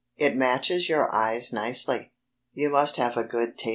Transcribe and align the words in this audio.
It 0.17 0.35
matches 0.35 0.89
your 0.89 1.13
eyes 1.13 1.53
nicely.... 1.53 2.11
You 2.55 2.71
must 2.71 2.97
have 2.97 3.17
a 3.17 3.23
good 3.23 3.55
tailor." 3.55 3.69